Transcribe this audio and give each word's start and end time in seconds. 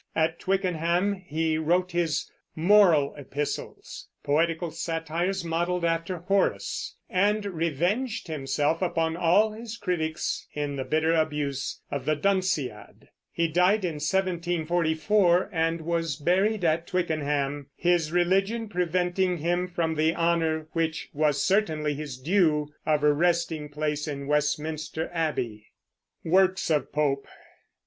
At 0.15 0.39
Twickenham 0.39 1.13
he 1.13 1.59
wrote 1.59 1.91
his 1.91 2.27
Moral 2.55 3.13
Epistles 3.17 4.07
(poetical 4.23 4.71
satires 4.71 5.45
modeled 5.45 5.85
after 5.85 6.17
Horace) 6.17 6.95
and 7.07 7.45
revenged 7.45 8.25
himself 8.27 8.81
upon 8.81 9.15
all 9.15 9.51
his 9.51 9.77
critics 9.77 10.47
in 10.55 10.75
the 10.75 10.83
bitter 10.83 11.13
abuse 11.13 11.81
of 11.91 12.05
the 12.05 12.15
Dunciad. 12.15 13.09
He 13.31 13.47
died 13.47 13.85
in 13.85 13.97
1744 14.01 15.49
and 15.53 15.81
was 15.81 16.15
buried 16.15 16.65
at 16.65 16.87
Twickenham, 16.87 17.69
his 17.75 18.11
religion 18.11 18.69
preventing 18.69 19.37
him 19.37 19.67
from 19.67 19.93
the 19.93 20.15
honor, 20.15 20.67
which 20.71 21.11
was 21.13 21.45
certainly 21.45 21.93
his 21.93 22.17
due, 22.19 22.69
of 22.87 23.03
a 23.03 23.13
resting 23.13 23.69
place 23.69 24.07
in 24.07 24.25
Westminster 24.25 25.11
Abbey. 25.13 25.67
WORKS 26.23 26.71
OF 26.71 26.91
POPE. 26.91 27.27